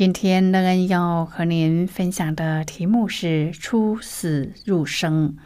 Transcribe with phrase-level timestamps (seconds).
[0.00, 5.36] 今天乐恩要和您分享的题目是“出死入生”。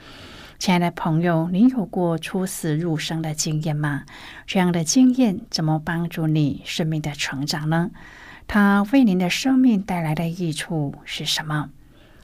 [0.61, 4.05] 亲爱的朋友，您有过出死入生的经验吗？
[4.47, 7.91] 这样的经验怎么帮助你生命的成长呢？
[8.47, 11.71] 它为您的生命带来的益处是什么？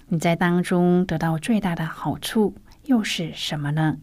[0.06, 3.97] 你在当中得到最大的好处又是什么呢？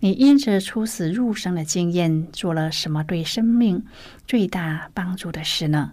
[0.00, 3.84] 你因着出死入生的经验做了什么对生命
[4.26, 5.92] 最大帮助的事呢？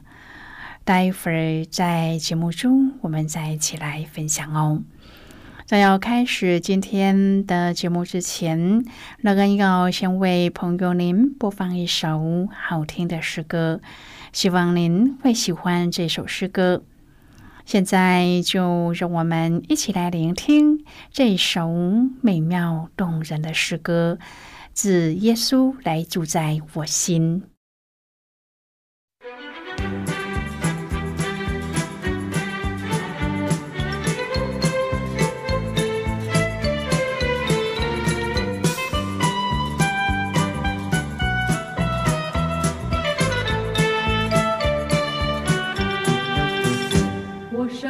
[0.86, 4.84] 待会儿在节目中，我们再一起来分享哦。
[5.66, 8.84] 在要开始今天的节目之前，
[9.22, 13.80] 乐恩要先为朋友您播放一首好听的诗歌，
[14.34, 16.84] 希望您会喜欢这首诗歌。
[17.64, 21.72] 现在就让我们一起来聆听这首
[22.22, 24.20] 美妙动人的诗歌，
[24.74, 27.53] 自耶稣来住在我心。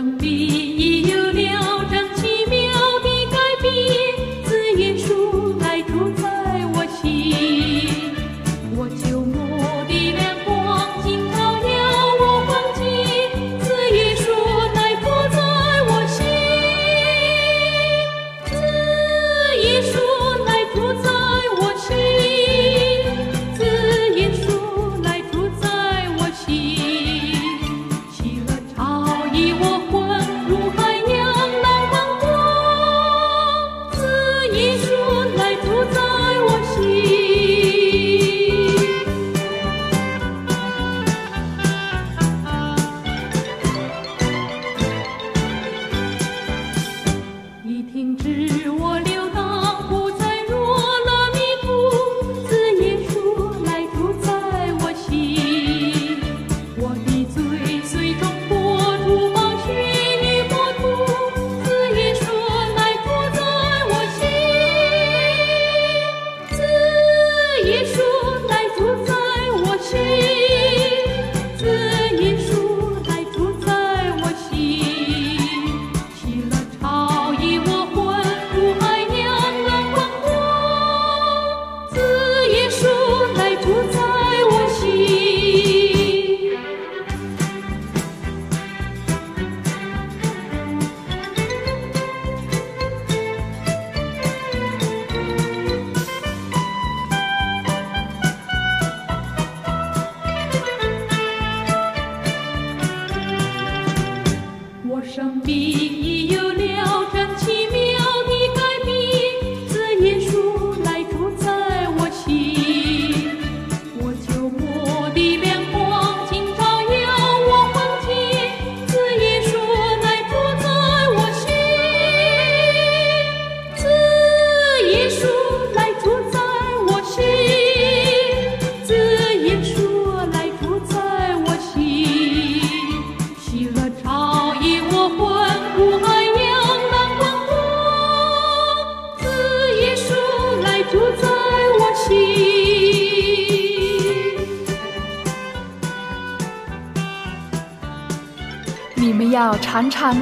[0.04, 0.53] 生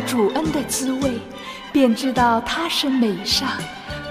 [0.05, 1.19] 主恩的滋味，
[1.71, 3.49] 便知道他是美善，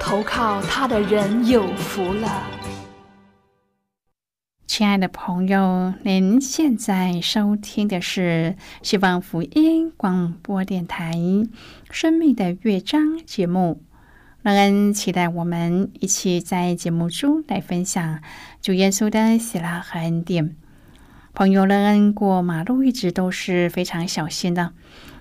[0.01, 2.43] 投靠他的人有福了。
[4.67, 11.13] 亲爱的朋友，您现在收听的是希望福音广播电台
[11.91, 13.83] 《生命的乐章》节目。
[14.43, 18.21] 乐恩期待我们一起在节目中来分享
[18.63, 20.57] 主耶稣的喜乐和恩典。
[21.35, 24.73] 朋友乐恩过马路一直都是非常小心的。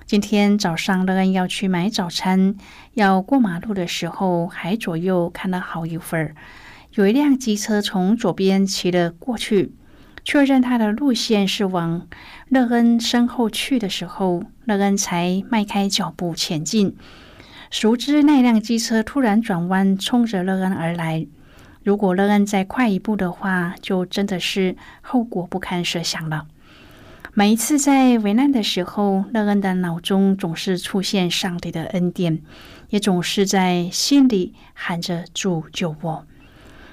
[0.09, 2.55] 今天早上乐恩要去买早餐，
[2.95, 6.33] 要过马路的时候，还左右看了好一会儿。
[6.95, 9.71] 有一辆机车从左边骑了过去，
[10.25, 12.07] 确认他的路线是往
[12.47, 16.95] 乐恩身后去的时候，乐恩才迈开脚步前进。
[17.69, 21.27] 熟知那辆机车突然转弯，冲着乐恩而来。
[21.83, 26.47] 如果乐恩再快一步的话，就真的是后果不堪设想了。
[27.39, 32.41] 每一次在危难的时候，乐恩的脑中总是出现上帝的恩典，
[32.89, 36.27] 也总是在心里喊着“主救我”。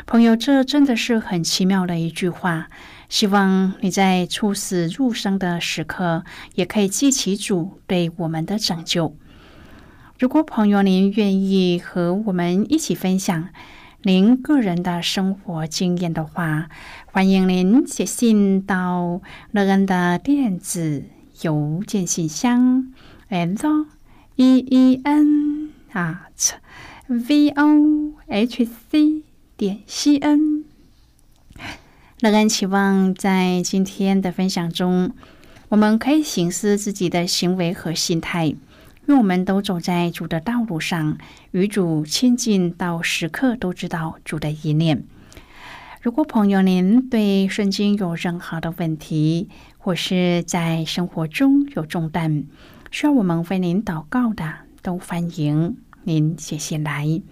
[0.07, 2.69] 朋友，这真的是很奇妙的一句话。
[3.09, 6.23] 希望你在出死入生的时刻，
[6.55, 9.17] 也可以记起主对我们的拯救。
[10.17, 13.49] 如果朋友您愿意和我们一起分享
[14.03, 16.69] 您个人的生活经验的话，
[17.07, 19.21] 欢迎您写信到
[19.51, 21.05] 乐恩的电子
[21.43, 22.93] 邮件信箱
[23.29, 23.87] ，l
[24.37, 26.53] e e n at
[27.09, 29.23] v o h c
[29.57, 30.65] 点 c n。
[32.21, 35.11] 乐恩期望在今天的分享中，
[35.69, 38.55] 我们可以醒思自己的行为和心态。
[39.07, 41.17] 愿我们都走在主的道路上，
[41.57, 45.05] 与主亲近到时刻都知道主的意念。
[46.03, 49.49] 如果朋友您对圣经有任何的问题，
[49.79, 52.45] 或是在生活中有重担，
[52.91, 57.23] 需要我们为您祷告的，都欢迎您写信来。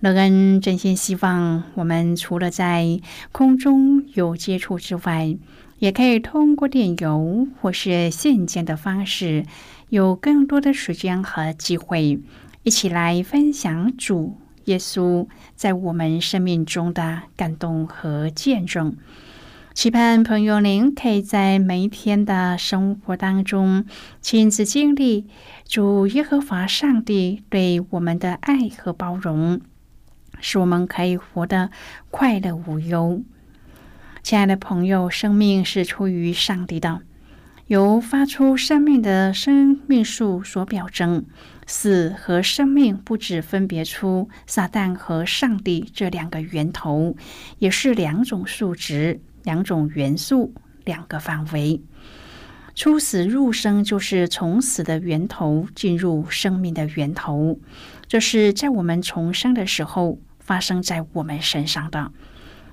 [0.00, 5.36] 乐恩真心希望，我们除了在空中有接触之外，
[5.78, 9.46] 也可以通过电邮或是信件的方式。
[9.90, 12.18] 有更多的时间和机会，
[12.64, 18.96] 一起来分享主耶稣在我们生命中的感动和见证。
[19.74, 23.84] 期盼朋友您可以在每一天的生活当中
[24.22, 25.26] 亲自经历
[25.68, 29.60] 主耶和华上帝对我们的爱和包容，
[30.40, 31.70] 使我们可以活得
[32.10, 33.22] 快乐无忧。
[34.22, 37.02] 亲爱的朋友，生命是出于上帝的。
[37.66, 41.24] 由发出生命的生命树所表征，
[41.66, 47.16] 死和生命不止分别出撒旦和上帝这两个源头，
[47.58, 50.52] 也是两种数值、两种元素、
[50.84, 51.80] 两个范围。
[52.74, 57.58] 出死入生，就是从死的源头进入生命的源头，
[58.06, 62.12] 这是在我们重生的时候发生在我们身上的。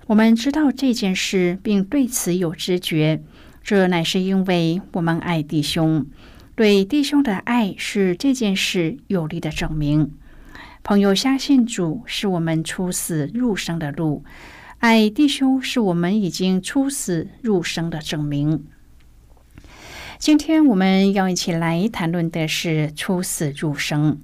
[0.07, 3.23] 我们知道这件事，并对此有知觉。
[3.63, 6.05] 这乃是因为我们爱弟兄，
[6.55, 10.11] 对弟兄的爱是这件事有力的证明。
[10.83, 14.23] 朋友相信主是我们出死入生的路，
[14.79, 18.65] 爱弟兄是我们已经出死入生的证明。
[20.17, 24.19] 今天我们要一起来谈论的是出死入生。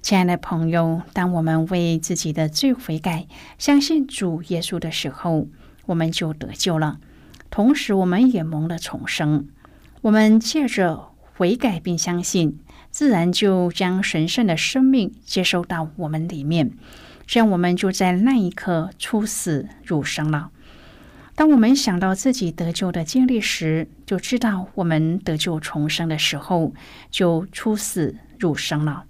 [0.00, 3.26] 亲爱的朋友，当我们为自己的罪悔改，
[3.58, 5.48] 相信主耶稣的时候，
[5.86, 7.00] 我们就得救了。
[7.50, 9.48] 同时，我们也蒙了重生。
[10.02, 12.58] 我们借着悔改并相信，
[12.90, 16.70] 自然就将神圣的生命接收到我们里面。
[17.26, 20.50] 这样，我们就在那一刻出死入生了。
[21.34, 26.74] 当我们想到自己得救的经历时，就知道我们得救重生的时候
[27.10, 29.04] 就出死入生了。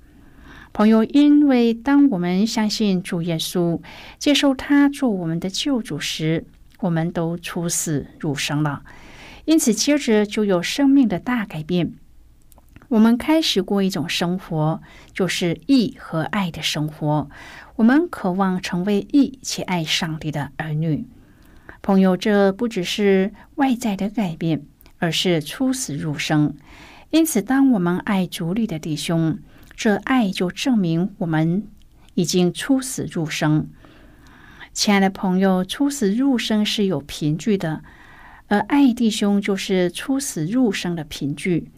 [0.73, 3.81] 朋友，因为当我们相信主耶稣，
[4.19, 6.45] 接受他做我们的救主时，
[6.81, 8.83] 我们都出死入生了，
[9.45, 11.93] 因此接着就有生命的大改变。
[12.89, 14.81] 我们开始过一种生活，
[15.13, 17.29] 就是义和爱的生活。
[17.77, 21.07] 我们渴望成为义且爱上帝的儿女。
[21.83, 24.63] 朋友，这不只是外在的改变，
[24.99, 26.55] 而是出死入生。
[27.11, 29.39] 因此，当我们爱主里的弟兄，
[29.77, 31.67] 这爱就证明我们
[32.15, 33.69] 已经出死入生。
[34.79, 37.83] 亲爱的朋友，出死入生是有凭据的，
[38.47, 41.73] 而爱弟兄就是出死入生的凭据。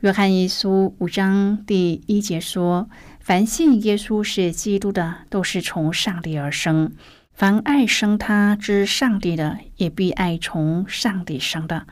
[0.00, 2.90] 约翰一书五章第一节说
[3.20, 6.90] ：“凡信耶稣是基督的，都是从上帝而生；
[7.32, 11.86] 凡爱生他之上帝的，也必爱从上帝生的。”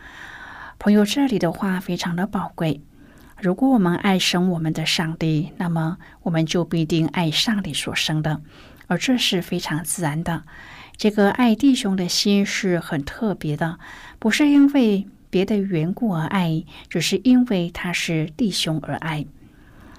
[0.78, 2.82] 朋友，这里的话非常的宝贵，
[3.40, 8.42] 如果我们爱生我们的上帝，那么我们就必定爱上帝所生的，
[8.90, 10.42] 而这是非常自然的。
[10.96, 13.78] 这个爱弟兄的心是很特别的，
[14.18, 19.24] 不是因为别的缘故而爱，只是因为他是弟兄而爱。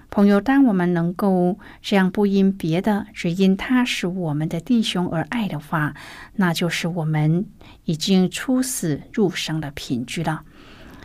[0.09, 5.95] 朋友，当我们能够这样不因别的，只因他是我们的弟兄而爱的话，
[6.35, 7.45] 那就是我们
[7.85, 10.43] 已经出死入生的凭据了。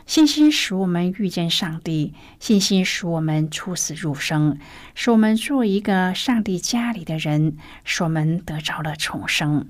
[0.06, 4.58] 信心使我们遇见上帝，信心使我们出死入生，
[4.94, 9.68] 使我们做一个上帝家里的人，使我们得着了重生。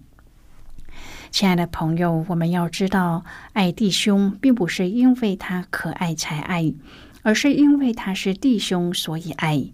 [1.31, 3.25] 亲爱的朋友，我们要知道，
[3.55, 6.73] 爱弟兄并不是因为他可爱才爱。
[7.23, 9.65] 而是因为他是弟兄，所以爱。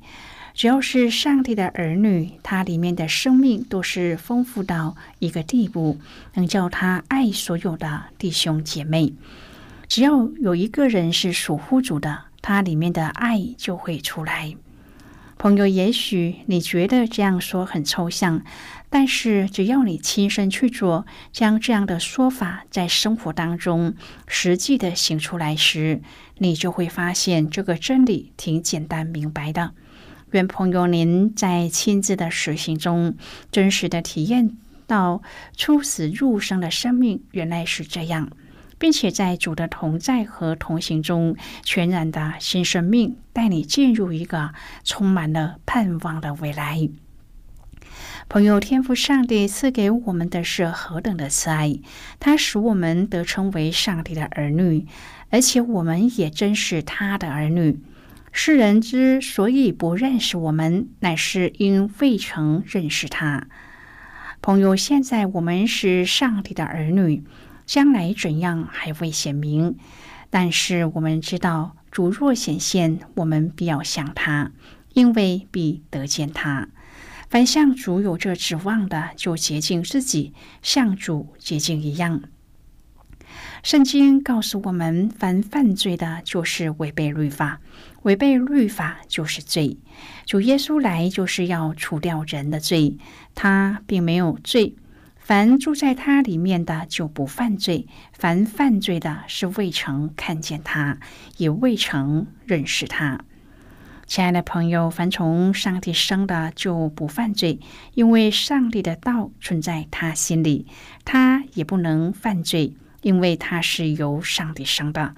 [0.55, 5.99] 只要是上帝的儿女，他里面的生命都是丰富到一个地步，
[6.33, 9.13] 能叫他爱所有的弟兄姐妹。
[9.93, 14.57] 只要有一个人是属乎主的，他里面的爱就会出来。
[15.37, 18.43] 朋友，也许你觉得这样说很抽象，
[18.89, 23.95] 但是只要你亲身去做，将这样的说法在生活当中
[24.27, 26.01] 实际的行出来时，
[26.39, 29.75] 你就会发现这个真理挺简单明白的。
[30.31, 33.15] 愿朋友您在亲自的实行中，
[33.51, 34.57] 真实的体验
[34.87, 35.21] 到
[35.55, 38.31] 出死入生的生命原来是这样。
[38.83, 46.89] 并且在主的同在和同行中，全然的新生命带你进入一个充满了盼望的未来。
[48.29, 51.79] 朋友，天赋上帝赐给我们的是何等的慈爱！
[52.19, 54.85] 他使我们得称为上帝的儿女，
[55.31, 57.79] 而且我们也真是他的儿女。
[58.33, 63.47] 世人之所以不认识我们，乃是因未曾认识他。
[64.41, 67.23] 朋友，现在我们是上帝的儿女。
[67.67, 69.77] 将来怎样还未显明，
[70.31, 74.53] 但是我们知道主若显现，我们必要想他，
[74.95, 76.69] 因为必得见他。
[77.29, 82.23] 凡向主有这指望的，就洁净自己，像主洁净一样。
[83.63, 87.59] 圣经告诉我们，凡犯罪的，就是违背律法；
[88.03, 89.79] 违背律法就是罪。
[90.27, 92.99] 主耶稣来就是要除掉人的罪，
[93.35, 94.75] 他并没有罪。
[95.33, 100.99] 凡住在他里面的就不犯罪，凡犯罪的是未曾看见他，
[101.39, 103.19] 也未曾认识他。
[104.07, 107.61] 亲爱的朋友，凡从上帝生的就不犯罪，
[107.95, 110.67] 因为上帝的道存在他心里，
[111.03, 115.15] 他也不能犯罪，因为他是由上帝生的。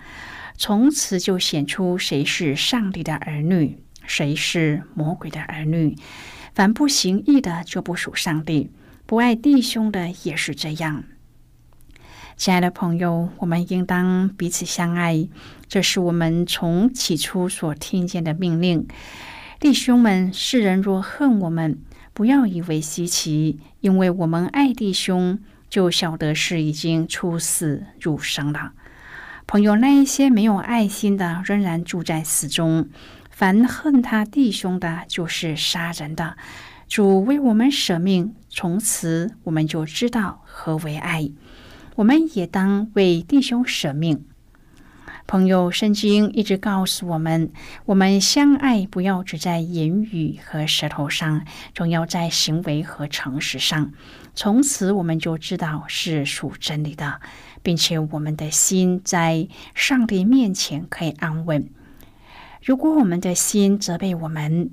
[0.57, 5.99] 从此就显出谁是上帝的儿女，谁是魔鬼的儿女。
[6.55, 8.71] 凡不行义的就不属上帝。
[9.07, 11.05] 不爱弟兄的也是这样，
[12.39, 15.29] 亲爱的朋友，我们应当彼此相爱，
[15.69, 18.89] 这是我们从起初所听见的命令。
[19.61, 21.79] 弟兄们，世人若恨我们，
[22.15, 28.73] 不要以为稀奇，因为我们爱弟兄，就晓得是已经出死入生了。
[29.47, 32.89] 朋友，那一些没有爱心的，仍然住在死中；
[33.31, 36.39] 凡恨他弟兄的，就是杀人的。
[36.87, 41.29] 主为我们舍命，从此我们就知道何为爱。
[41.97, 44.25] 我们也当为弟兄舍命。
[45.27, 47.51] 朋友，圣经一直告诉我们：
[47.87, 51.45] 我们相爱，不要只在言语和舌头上，
[51.75, 53.91] 总要在行为和诚实上。
[54.37, 57.21] 从此我们就知道是属真理的，
[57.65, 61.69] 并且我们的心在上帝面前可以安稳。
[62.63, 64.71] 如果我们的心责备我们，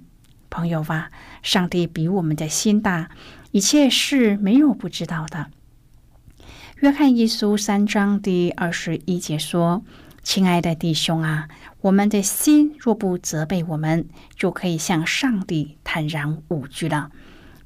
[0.52, 1.10] 朋友吧，
[1.42, 3.10] 上帝比我们的心大，
[3.52, 5.48] 一切是没有不知道的。
[6.80, 9.84] 约翰一书三章第二十一节说
[10.24, 11.50] ：“亲爱的弟兄啊，
[11.82, 17.12] 我们的心若不责备我们，就可以向上帝坦然无惧了，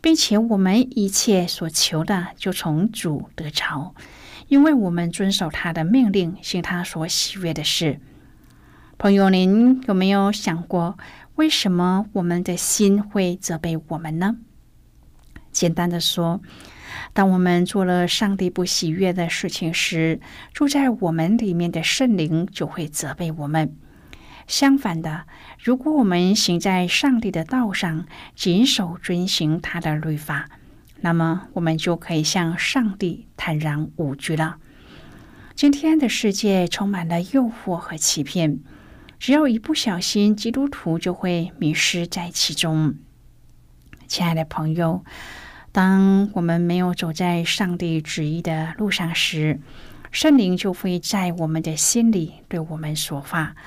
[0.02, 3.94] 并且我们一切所求的就从主得着，
[4.48, 8.00] 因为我们遵守他的命令，行他所喜悦的事。”
[8.98, 10.98] 朋友，您有没有想过？
[11.36, 14.38] 为什么我们的心会责备我们呢？
[15.56, 16.42] 简单的说，
[17.14, 20.20] 当我们做了上帝不喜悦的事情时，
[20.52, 23.74] 住在我们里面的圣灵就会责备我们。
[24.48, 25.26] 相反的，
[25.58, 30.50] 如果我们行在上帝的道上，谨守遵行他的律法，
[31.00, 34.58] 那么我们就可以向上帝坦然无惧了。
[35.56, 38.60] 今天的世界充满了诱惑和欺骗。
[39.18, 42.96] 只要一不小心，基督徒就会迷失在其中。
[44.08, 45.04] 亲爱的朋友，
[45.76, 49.60] 当我们没有走在上帝旨意的路上时，
[50.10, 53.58] 圣灵就会在我们的心里对我们说话，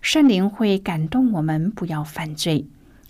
[0.00, 2.66] 圣灵会感动我们不要犯罪，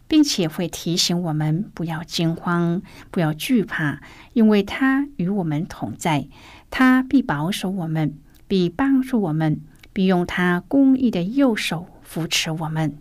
[0.07, 4.03] 并且会提醒我们不要惊慌、不要惧怕，
[4.35, 6.29] 因为他与我们同在，
[6.71, 9.63] 他必保守我们，必帮助我们，
[9.95, 12.99] 必用他公义的右手扶持我们。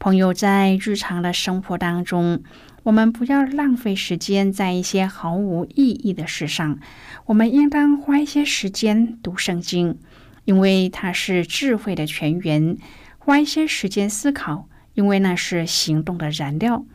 [0.00, 2.42] 朋友，在日常的生活当中，
[2.82, 6.78] 我们不要浪费时间在一些毫无意义的事上。
[7.26, 9.98] 我们应当花一些时间读圣经，
[10.44, 12.78] 因为它是智慧的泉源；
[13.18, 16.86] 花一些时间思考，因为那是行动的燃料；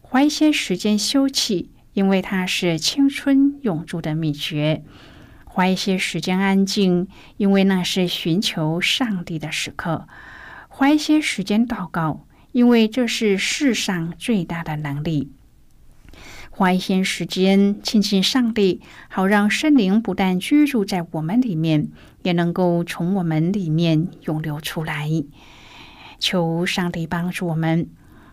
[0.00, 4.82] 花一些时间休憩，因为它是青春永驻的秘诀；
[5.44, 10.06] 花一些时间安静，因为那是寻求上帝的时刻；
[10.68, 12.26] 花一些时间祷告。
[12.54, 15.32] 因为这是世上最大的能力，
[16.50, 21.88] 花一些时间亲近上帝，好让圣灵不但居住在我们里面，
[22.22, 25.10] 也能够从我们里面涌流出来。
[26.20, 27.88] 求上帝帮助我们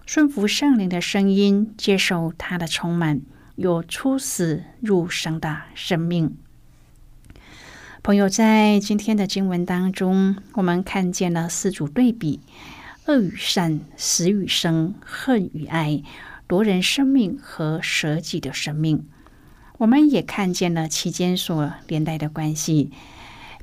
[0.05, 3.21] 顺服圣灵的声音，接受他的充满，
[3.55, 6.37] 有出死入生的生命。
[8.03, 12.39] 朋友，在今天的经文当中，我们看见了四组对比。
[13.07, 16.03] 恶与善，死与生，恨与爱，
[16.47, 19.07] 夺人生命和舍己的生命。
[19.79, 22.91] 我们也看见了其间所连带的关系。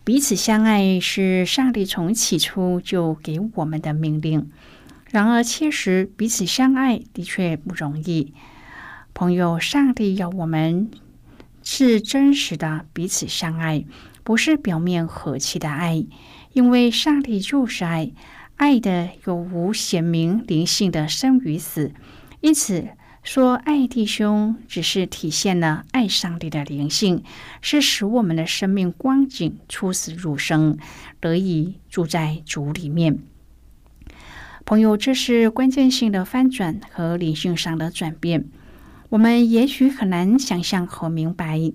[0.03, 4.51] 彼此相爱是上帝从起初就给我们的命令。
[5.11, 8.35] 然而，切实彼此相爱的确不容易。
[9.15, 10.91] 朋友，上帝要我们
[11.63, 13.85] 是真实的彼此相爱，
[14.25, 16.05] 不是表面和气的爱，
[16.53, 18.11] 因为上帝就是爱。
[18.59, 21.93] 爱的有无显明灵性的生与死，
[22.41, 22.89] 因此
[23.23, 27.23] 说爱弟兄只是体现了爱上帝的灵性，
[27.61, 30.77] 是使我们的生命光景出死入生，
[31.21, 33.21] 得以住在主里面。
[34.67, 38.47] 朋友，这是关键性的翻转和灵性上的转变。
[39.11, 41.73] 我们也许很难想象和明白，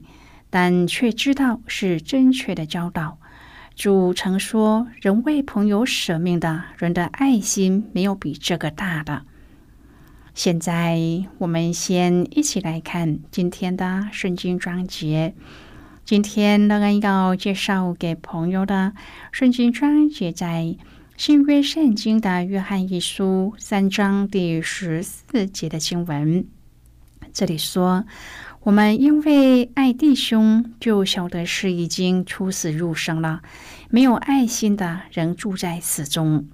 [0.49, 3.19] 但却知道是正确的教导。
[3.75, 9.23] 主曾说：“人为朋友舍命的人的爱心，没有比这个大的。”
[10.35, 15.33] 现在，我们先一起来看今天的圣经章节。
[16.05, 18.93] 今天乐恩要介绍给朋友的
[19.31, 20.75] 圣经章节，在
[21.17, 26.45] 新约圣经的约翰一书三章第十四节的经文。
[27.33, 28.05] 这里说。
[28.63, 33.41] 我们因为爱弟兄，就晓得是已经出死入生了。
[33.89, 36.47] 没有爱心的人住在死中。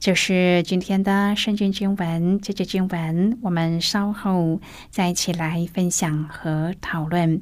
[0.00, 2.40] 这是今天的圣经经文。
[2.40, 7.40] 这节经文我们稍后再一起来分享和讨论。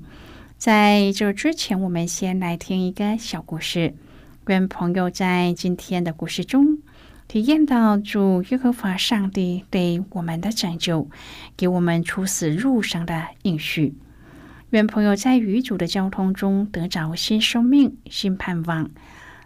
[0.59, 3.95] 在这之前，我们先来听一个小故事。
[4.47, 6.81] 愿朋友在今天的故事中。
[7.27, 11.09] 体验到主耶和华上帝对我们的拯救，
[11.57, 13.95] 给我们出死入生的应许。
[14.71, 18.91] 愿朋友在与主的交通中得着新生命、新盼望。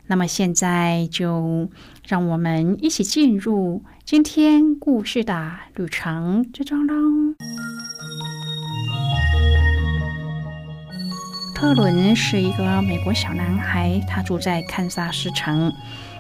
[0.06, 1.70] 那么现在就
[2.06, 6.94] 让我们一起进入今天故事的旅程之中喽。
[11.54, 15.72] 特伦是一个美国小男孩，他住在堪萨斯城。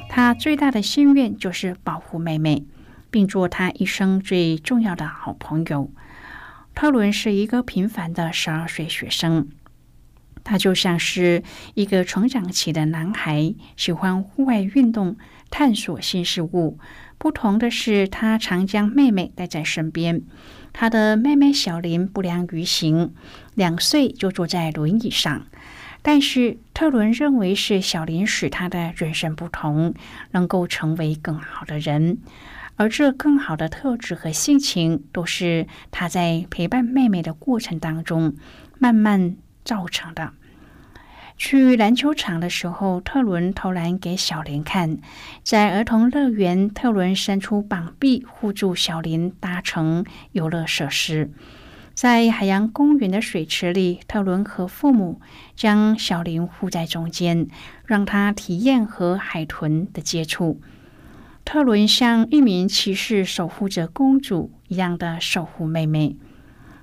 [0.08, 2.64] 他最大的心愿就是保护妹妹，
[3.10, 5.92] 并做他一生最重要的好朋友。
[6.74, 9.48] 特伦是一个平凡的十二岁学生，
[10.44, 11.42] 他就像是
[11.74, 15.16] 一个成长期的男孩，喜欢户外运动，
[15.50, 16.78] 探索新事物。
[17.18, 20.22] 不同的是，他常将妹妹带在身边。
[20.72, 23.12] 他的妹妹小林不良于行，
[23.54, 25.46] 两岁就坐在轮椅上。
[26.10, 29.92] 但是特伦认为是小林使他的人生不同，
[30.30, 32.16] 能够成为更好的人，
[32.76, 38.34] 而这更好的特质和性情，都是他在陪伴妹妹的过程当中
[38.78, 40.32] 慢慢造成的。
[41.36, 44.96] 去篮球场的时候，特伦投篮给小林看；
[45.42, 51.30] 在儿童乐园，特伦伸出膀臂护住小林搭乘游乐设施。
[51.98, 55.20] 在海洋公园的水池里，特伦和父母
[55.56, 57.48] 将小林护在中间，
[57.86, 60.60] 让他体验和海豚的接触。
[61.44, 66.16] 特伦像一名骑士守护着公主一样的守护妹妹。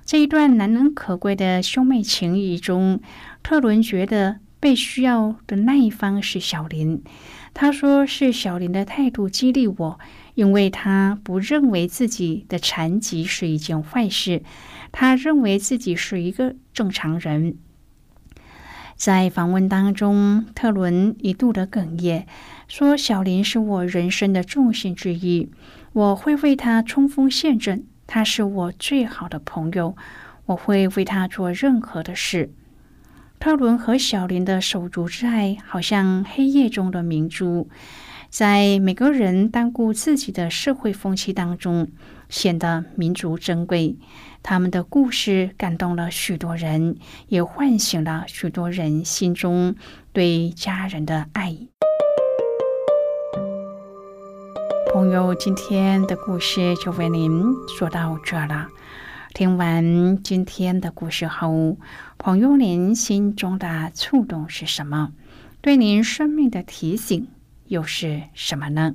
[0.04, 3.00] 这一段难能可贵的兄妹情谊中，
[3.42, 7.02] 特伦觉得被需要的那一方是小林。
[7.54, 9.98] 他说：“是小林的态度激励我，
[10.36, 14.44] 因为他不认为自己的残疾是一件坏事。”
[14.92, 17.56] 他认为自己是一个正常人。
[18.94, 22.24] 在访问当中，特伦一度的哽咽，
[22.66, 25.50] 说：“小林是我人生的重心之一，
[25.92, 29.96] 我会为他冲锋陷阵，他是我最好的朋友，
[30.46, 32.50] 我会为他做任何的事。”
[33.38, 37.68] 特伦和小林的手足之爱，好像黑夜中的明珠，
[38.38, 41.88] 在每个人单顾自己的社会风气当中，
[42.28, 43.96] 显得弥足珍贵。
[44.42, 49.74] 他们的故事感动了许多人，也唤醒了许多人心中
[50.12, 51.56] 对家人的爱。
[54.92, 57.42] 朋友，今天的故事就为您
[57.78, 58.68] 说到这了。
[59.32, 61.78] 听完今天的故事后，
[62.18, 65.12] 朋友您心中的触动是什么？
[65.62, 67.28] 对您生命的提醒
[67.68, 68.94] 又是什么呢？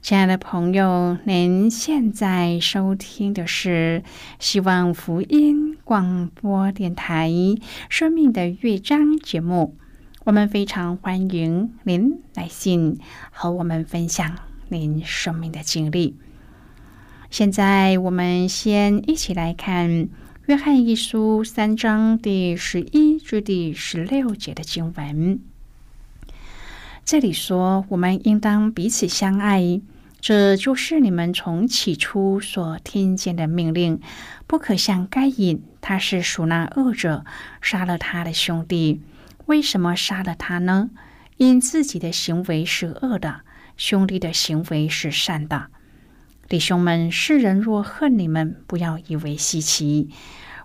[0.00, 4.02] 亲爱的朋友，您现在收听的是
[4.40, 7.30] 希望福音广播电台
[7.88, 9.76] 《生命的乐章》节目。
[10.24, 12.98] 我们非常欢迎您来信
[13.30, 14.36] 和我们分享
[14.68, 16.16] 您生命的经历。
[17.30, 19.88] 现在，我们先一起来看
[20.46, 25.51] 《约翰一书》三章第十一至第十六节的经文。
[27.04, 29.80] 这里说：“我们应当彼此相爱，
[30.20, 34.00] 这就是你们从起初所听见的命令。
[34.46, 37.24] 不可像该隐，他是属那恶者，
[37.60, 39.02] 杀了他的兄弟。
[39.46, 40.90] 为什么杀了他呢？
[41.38, 43.40] 因自己的行为是恶的，
[43.76, 45.66] 兄弟的行为是善的。”
[46.48, 50.08] 弟兄们，世人若恨你们，不要以为稀奇。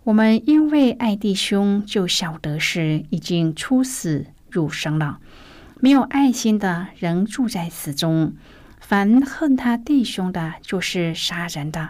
[0.04, 5.20] 我们因为爱弟兄，就晓得是已经出死入生了。
[5.80, 8.36] 没有爱心的人住在此中。
[8.80, 11.90] 凡恨他弟兄的，就是杀人的。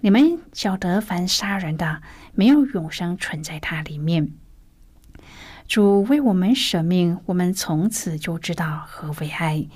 [0.00, 2.02] 你们晓得，凡杀人的，
[2.34, 4.32] 没有永生存在他里面。
[5.66, 9.66] 主为我们舍命，我们从此就知道何为爱。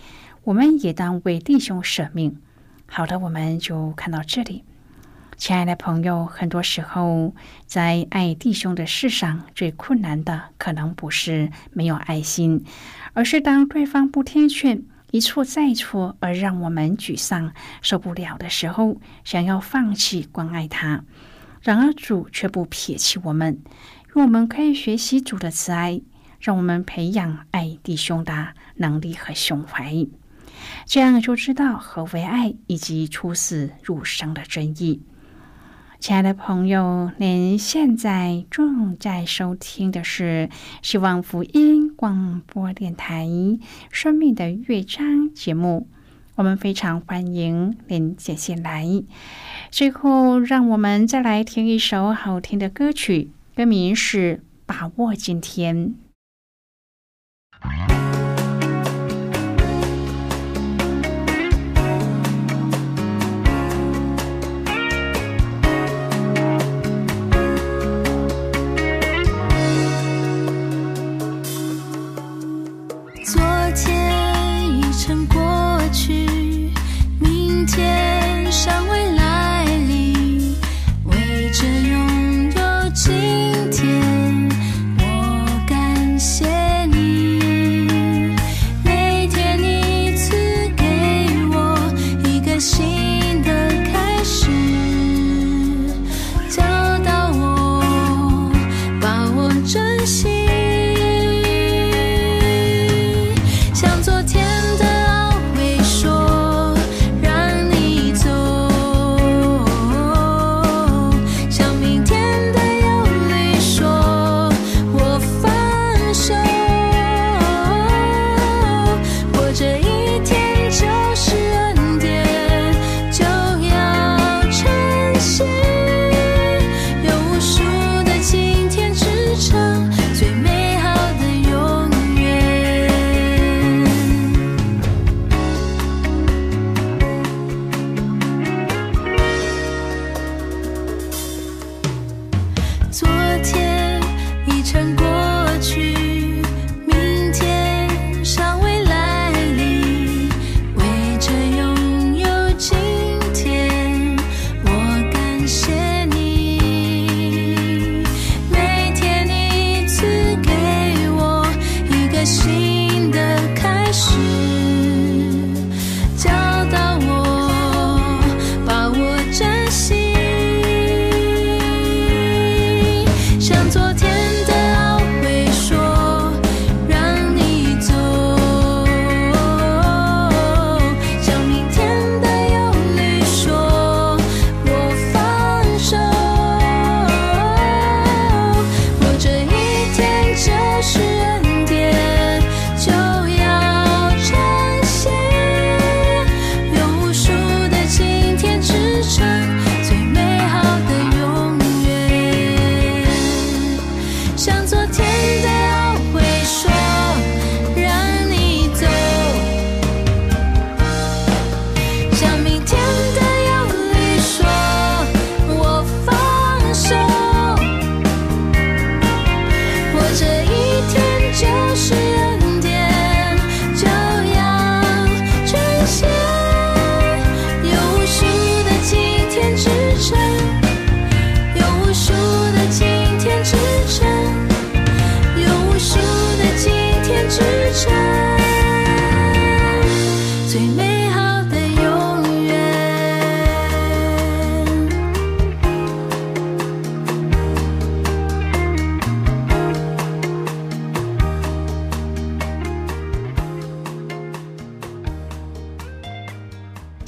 [0.45, 2.41] 我们也当为弟兄舍命。
[2.87, 4.65] 好的，我们就看到这里，
[5.37, 6.27] 亲爱的朋友。
[6.27, 7.35] 很多时候，
[7.67, 12.65] 在爱弟兄的事上，最困难的可能不是没有爱心，
[13.13, 21.05] 而是当对方不听劝，一错再错，而让我们沮丧、受不了的时候，想要放弃关爱他。
[21.63, 23.61] 然而主却不撇弃我们，
[24.15, 26.01] 我们可以学习主的慈爱，
[26.41, 30.07] 让我们培养爱弟兄的能力和胸怀。
[30.87, 35.03] 这样就知道何为爱，以及出死入生的真意。
[36.01, 40.49] 亲爱的朋友，您现在正在收听的是
[40.81, 43.27] 希望福音广播电台
[43.91, 45.89] 《生命的乐章》节目。
[46.37, 48.87] 我们非常欢迎您接进来。
[49.71, 55.95] 最后，让我们再来听一首好听的歌曲，歌名是《把握今天》。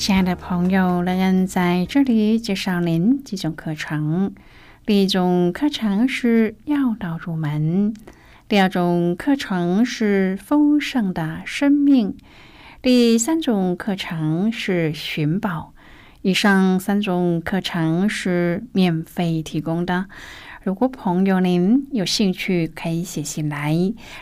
[0.05, 4.35] 亲爱的朋友，乐恩在这里介绍您几种课程。
[4.85, 7.95] 第一种课程是要道入门，
[8.49, 12.17] 第二种课程是丰盛的生命，
[12.83, 15.73] 第三种课程是寻宝。
[16.23, 20.07] 以上三种课程是免费提供的。
[20.65, 23.77] 如果朋友您有兴趣，可以写信来。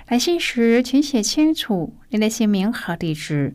[0.08, 3.54] 来信时请写清楚您的姓名和地址，